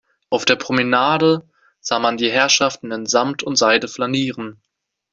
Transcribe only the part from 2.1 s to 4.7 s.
die Herrschaften in Samt und Seide flanieren.